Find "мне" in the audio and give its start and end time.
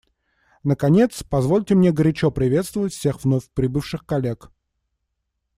1.75-1.91